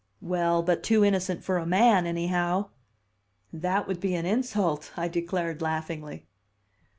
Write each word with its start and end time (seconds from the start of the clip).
"Well, 0.23 0.63
but 0.63 0.81
too 0.81 1.05
innocent 1.05 1.43
for 1.43 1.59
a 1.59 1.65
man, 1.67 2.07
anyhow." 2.07 2.69
"That 3.53 3.87
would 3.87 3.99
be 3.99 4.15
an 4.15 4.25
insult," 4.25 4.91
I 4.97 5.07
declared 5.07 5.61
laughingly. 5.61 6.25